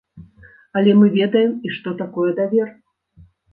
Але 0.81 0.91
мы 1.01 1.09
ведаем 1.17 1.53
і 1.69 1.75
што 1.77 1.95
такое 2.01 2.35
давер. 2.43 2.67